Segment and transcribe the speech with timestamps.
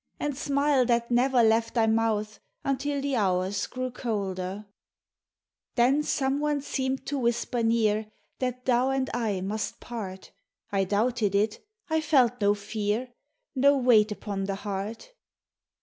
[0.19, 4.65] And smile that never left thy mouth lutil the Hours grew colder:
[5.75, 8.09] Then some one seemed to whisper near
[8.39, 10.31] That thou and I must part;
[10.71, 13.13] I doubted it; I felt no fear,
[13.53, 15.13] No weight upon the heart.